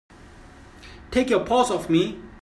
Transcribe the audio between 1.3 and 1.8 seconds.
paws